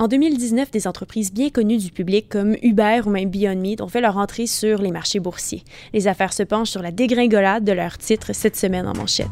[0.00, 3.88] En 2019, des entreprises bien connues du public comme Uber ou même Beyond Meat ont
[3.88, 5.64] fait leur entrée sur les marchés boursiers.
[5.92, 9.26] Les affaires se penchent sur la dégringolade de leurs titres cette semaine en manchette.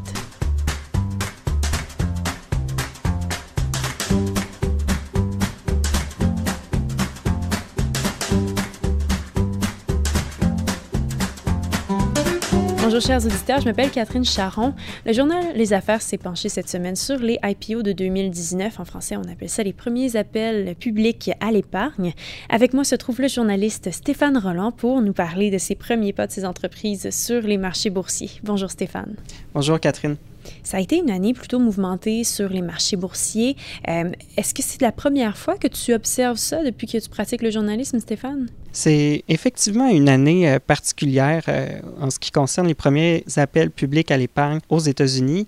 [12.96, 14.72] Bonjour chers auditeurs, je m'appelle Catherine Charon.
[15.04, 18.80] Le journal Les Affaires s'est penché cette semaine sur les IPO de 2019.
[18.80, 22.14] En français, on appelle ça les premiers appels publics à l'épargne.
[22.48, 26.26] Avec moi se trouve le journaliste Stéphane Roland pour nous parler de ses premiers pas
[26.26, 28.30] de ces entreprises sur les marchés boursiers.
[28.42, 29.14] Bonjour Stéphane.
[29.52, 30.16] Bonjour Catherine.
[30.62, 33.56] Ça a été une année plutôt mouvementée sur les marchés boursiers.
[33.88, 37.42] Euh, est-ce que c'est la première fois que tu observes ça depuis que tu pratiques
[37.42, 38.48] le journalisme, Stéphane?
[38.72, 44.10] C'est effectivement une année euh, particulière euh, en ce qui concerne les premiers appels publics
[44.10, 45.46] à l'épargne aux États-Unis.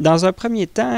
[0.00, 0.96] Dans un premier temps,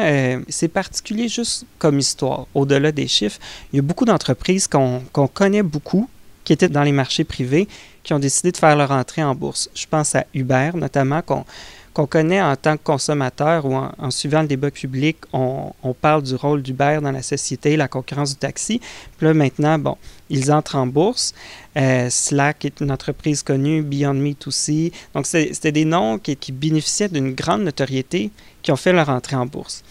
[0.50, 2.46] c'est particulier juste comme histoire.
[2.54, 3.38] Au-delà des chiffres,
[3.72, 5.00] il y a beaucoup d'entreprises qu'on
[5.32, 6.06] connaît beaucoup,
[6.44, 7.66] qui étaient dans les marchés privés,
[8.02, 9.70] qui ont décidé de faire leur entrée en bourse.
[9.74, 11.44] Je pense à Uber notamment, qu'on
[11.92, 16.34] qu'on connaît en tant que consommateur ou en, suivant le débat public, on, parle du
[16.34, 18.80] rôle d'Uber dans la société, la concurrence du taxi.
[19.18, 19.96] Puis là, maintenant, bon,
[20.28, 21.34] ils entrent en bourse.
[21.76, 24.92] Euh, Slack est une entreprise connue, Beyond Meat aussi.
[25.14, 28.30] Donc, c'était des noms qui, bénéficiaient d'une grande notoriété
[28.62, 29.82] qui ont fait leur entrée en bourse.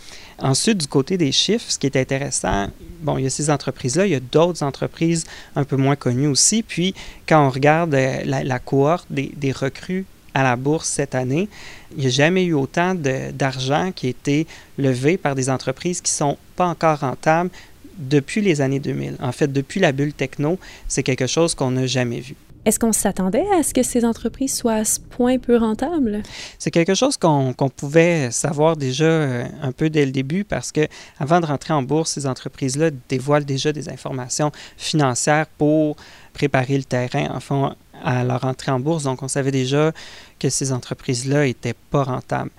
[0.41, 2.67] Ensuite, du côté des chiffres, ce qui est intéressant,
[3.01, 5.25] bon, il y a ces entreprises-là, il y a d'autres entreprises
[5.57, 6.63] un peu moins connues aussi.
[6.63, 6.95] Puis,
[7.27, 11.47] quand on regarde euh, la, cohorte des recrues à la bourse cette année.
[11.91, 16.11] Il n'y a jamais eu autant d'argent qui a été levé par des entreprises qui
[16.11, 17.49] ne sont pas encore rentables
[17.97, 19.17] depuis les années 2000.
[19.21, 22.35] En fait, depuis la bulle techno, c'est quelque chose qu'on n'a jamais vu.
[22.65, 26.21] Est-ce qu'on s'attendait à ce que ces entreprises soient à ce point peu rentables?
[26.57, 30.81] C'est quelque chose qu'on pouvait savoir déjà euh, un peu dès le début parce que
[31.19, 35.95] avant de rentrer en bourse, ces entreprises-là dévoilent déjà des informations financières pour
[36.33, 37.29] préparer le terrain.
[37.33, 39.03] Enfin, à leur entrée en bourse.
[39.03, 39.91] Donc, on savait déjà
[40.39, 42.51] que ces entreprises-là n'étaient pas rentables.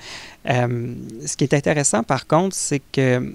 [0.49, 0.95] Euh,
[1.27, 3.35] ce qui est intéressant, par contre, c'est que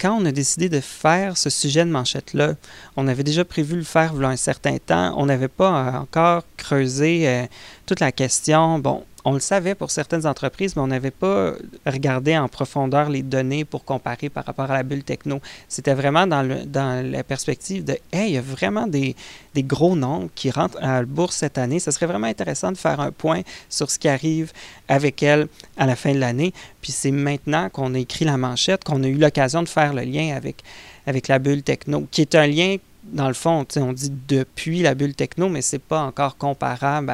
[0.00, 2.54] quand on a décidé de faire ce sujet de manchette-là,
[2.96, 5.14] on avait déjà prévu le faire a un certain temps.
[5.16, 7.46] On n'avait pas encore creusé euh,
[7.86, 8.78] toute la question.
[8.78, 11.52] Bon, on le savait pour certaines entreprises, mais on n'avait pas
[11.84, 15.40] regardé en profondeur les données pour comparer par rapport à la bulle techno.
[15.68, 19.14] C'était vraiment dans, dans la perspective de Hey, il y a vraiment des,
[19.54, 21.78] des gros noms qui rentrent à la bourse cette année.
[21.78, 24.50] Ce serait vraiment intéressant de faire un point sur ce qui arrive
[24.88, 26.54] avec elle à la fin de l'année.
[26.80, 30.02] Puis c'est maintenant qu'on a écrit la manchette qu'on a eu l'occasion de faire le
[30.02, 30.62] lien avec,
[31.06, 32.76] avec la bulle techno, qui est un lien
[33.12, 37.10] dans le fond, on dit depuis la bulle techno, mais c'est pas encore comparable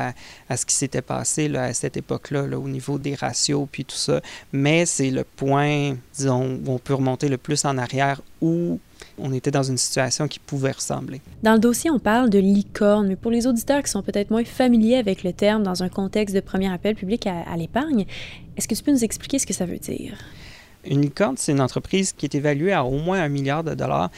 [0.48, 3.96] à, ce qui s'était passé là, à cette époque-là, au niveau des ratios puis tout
[3.96, 4.20] ça.
[4.52, 8.78] Mais c'est le point, disons, où on peut remonter le plus en arrière où
[9.18, 11.20] on était dans une situation qui pouvait ressembler.
[11.42, 14.44] Dans le dossier, on parle de licorne, mais pour les auditeurs qui sont peut-être moins
[14.44, 18.06] familiers avec le terme dans un contexte de premier appel public à, à l'épargne,
[18.56, 20.18] est-ce que tu peux nous expliquer ce que ça veut dire?
[20.84, 24.10] Une licorne, c'est une entreprise qui est évaluée à au moins un milliard de dollars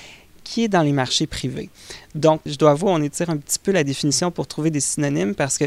[0.47, 1.69] qui est dans les marchés privés.
[2.15, 5.34] Donc, je dois avouer, on étire un petit peu la définition pour trouver des synonymes
[5.34, 5.65] parce que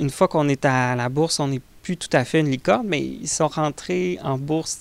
[0.00, 2.86] une fois qu'on est à la bourse, on n'est plus tout à fait une licorne,
[2.88, 4.80] mais ils sont rentrés en bourse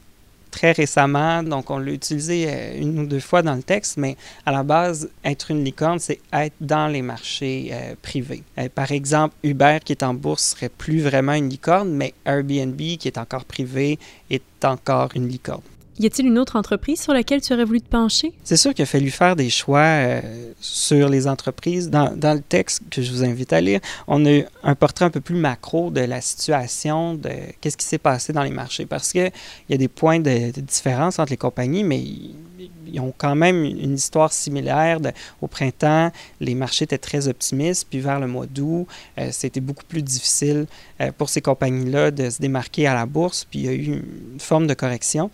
[0.50, 4.16] très récemment, donc on l'a utilisé euh, une ou deux fois dans le texte, mais
[4.46, 8.44] à la base, être une licorne, c'est être dans les marchés euh, privés.
[8.58, 12.78] Euh, par exemple, Uber qui est en bourse serait plus vraiment une licorne, mais Airbnb
[12.78, 14.00] qui est encore privé
[14.30, 15.62] est encore une licorne.
[16.00, 18.32] Y a-t-il une autre entreprise sur laquelle tu aurais voulu te pencher?
[18.44, 20.22] C'est sûr qu'il a fallu faire des choix euh,
[20.60, 21.90] sur les entreprises.
[21.90, 25.22] Dans, le texte que je vous invite à lire, on a un portrait un peu
[25.22, 27.32] plus macro de la situation, de
[27.62, 28.86] qu'est-ce qui s'est passé dans les marchés.
[28.86, 29.32] Parce qu'il
[29.70, 33.96] y a des points de, différence entre les compagnies, mais ils ont quand même une
[33.96, 35.00] histoire similaire.
[35.42, 38.88] au printemps, les marchés étaient très optimistes, puis vers le mois d'août,
[39.18, 40.68] euh, c'était beaucoup plus difficile
[41.02, 44.02] euh, pour ces compagnies-là de se démarquer à la bourse, puis il y a eu
[44.34, 45.32] une forme de correction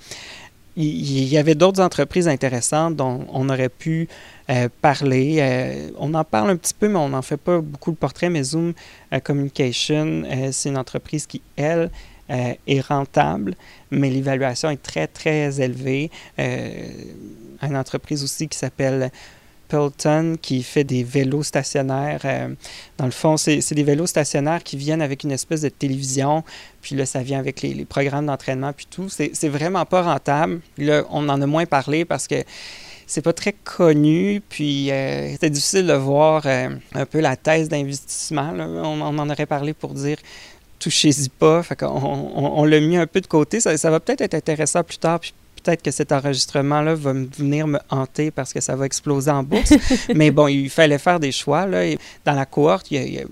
[0.76, 4.08] il y avait d'autres entreprises intéressantes dont on aurait pu
[4.50, 5.38] euh, parler.
[5.40, 8.30] Euh, on en parle un petit peu, mais on n'en fait pas beaucoup le portrait.
[8.30, 8.74] Mais Zoom
[9.14, 11.90] euh, Communication, c'est une entreprise qui, elle,
[12.30, 13.54] est rentable,
[13.92, 16.10] mais l'évaluation est très, très élevée.
[16.38, 19.12] une entreprise aussi qui s'appelle
[20.42, 22.22] Qui fait des vélos stationnaires.
[22.26, 22.50] Euh,
[22.98, 26.44] dans le fond, c'est des vélos stationnaires qui viennent avec une espèce de télévision.
[26.82, 29.10] Puis là, ça vient avec les, programmes d'entraînement puis tout.
[29.10, 30.62] C'est vraiment pas rentable.
[30.78, 32.44] Là, on en a moins parlé parce que
[33.08, 34.42] c'est pas très connu.
[34.48, 38.54] Puis euh, c'était difficile de voir euh, un peu la thèse d'investissement.
[38.58, 40.18] On, en aurait parlé pour dire
[40.80, 41.64] touchez-y pas.
[41.64, 43.60] Fait qu'on on, l'a mis un peu de côté.
[43.60, 45.20] Ça, va peut-être être intéressant plus tard.
[45.20, 49.44] Puis peut-être que cet enregistrement-là va venir me hanter parce que ça va exploser en
[49.44, 49.74] bourse.
[50.16, 51.66] Mais bon, il fallait faire des choix.
[51.66, 51.96] Là.
[52.26, 53.24] dans la cohorte, il y a,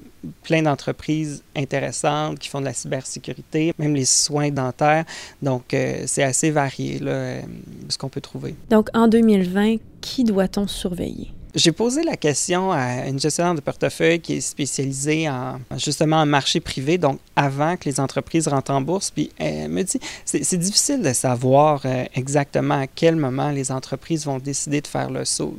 [0.44, 5.06] plein d'entreprises intéressantes qui font de la cybersécurité, même les soins dentaires.
[5.42, 7.42] Donc, euh, c'est assez varié là, euh,
[7.89, 8.56] ce qu'on peut trouver.
[8.69, 11.31] Donc, en 2020, qui doit-on surveiller?
[11.53, 16.25] J'ai posé la question à une gestionnaire de portefeuille qui est spécialisée en justement en
[16.25, 19.12] marché privé, donc avant que les entreprises rentrent en bourse.
[19.12, 24.25] Puis elle me dit c'est difficile de savoir euh, exactement à quel moment les entreprises
[24.25, 25.53] vont décider de faire le saut.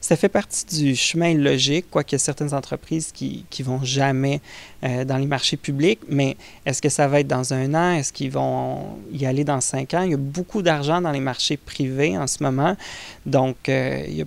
[0.00, 4.40] Ça fait partie du chemin logique, quoique certaines entreprises qui ne vont jamais
[4.82, 6.36] euh, dans les marchés publics, mais
[6.66, 7.92] est-ce que ça va être dans un an?
[7.92, 10.02] Est-ce qu'ils vont y aller dans cinq ans?
[10.02, 12.76] Il y a beaucoup d'argent dans les marchés privés en ce moment,
[13.26, 14.26] donc euh, il y a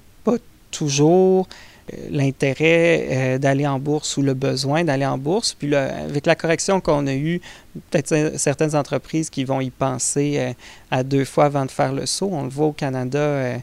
[0.73, 1.47] toujours
[1.93, 5.53] euh, l'intérêt euh, d'aller en bourse ou le besoin d'aller en bourse.
[5.53, 7.41] Puis avec la correction qu'on a eue,
[7.89, 10.53] peut-être certaines entreprises qui vont y penser euh,
[10.91, 12.29] à deux fois avant de faire le saut.
[12.31, 13.57] On le voit au Canada.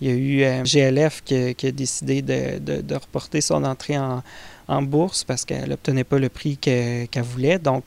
[0.00, 4.22] il y a eu GLF qui, a décidé de reporter son entrée en,
[4.68, 7.58] en bourse parce qu'elle n'obtenait pas le prix qu'elle voulait.
[7.58, 7.86] Donc,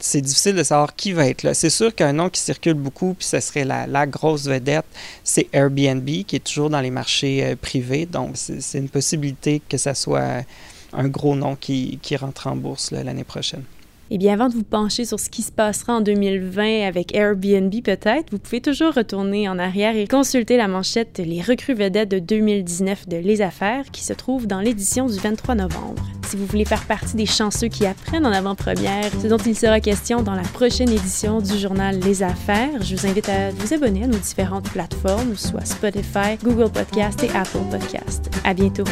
[0.00, 1.54] c'est difficile de savoir qui va être là.
[1.54, 4.86] C'est sûr qu'un nom qui circule beaucoup, puis ce serait la, grosse vedette,
[5.24, 8.06] c'est Airbnb, qui est toujours dans les marchés euh, privés.
[8.06, 10.44] Donc, c'est une possibilité que ce soit
[10.92, 13.64] un gros nom qui, rentre en bourse l'année prochaine.
[14.14, 17.72] Eh bien, avant de vous pencher sur ce qui se passera en 2020 avec Airbnb
[17.82, 22.18] peut-être, vous pouvez toujours retourner en arrière et consulter la manchette Les recrues vedettes de
[22.18, 26.06] 2019 de Les Affaires qui se trouve dans l'édition du 23 novembre.
[26.28, 29.80] Si vous voulez faire partie des chanceux qui apprennent en avant-première, ce dont il sera
[29.80, 34.04] question dans la prochaine édition du journal Les Affaires, je vous invite à vous abonner
[34.04, 38.30] à nos différentes plateformes, soit Spotify, Google Podcast et Apple Podcast.
[38.44, 38.84] À bientôt.